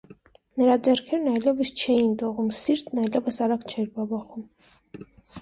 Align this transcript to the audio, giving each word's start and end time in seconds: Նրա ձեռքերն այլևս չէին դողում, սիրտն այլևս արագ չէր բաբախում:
Նրա 0.61 0.77
ձեռքերն 0.87 1.27
այլևս 1.31 1.73
չէին 1.81 2.15
դողում, 2.23 2.49
սիրտն 2.61 3.03
այլևս 3.03 3.39
արագ 3.49 3.69
չէր 3.77 3.93
բաբախում: 4.01 4.51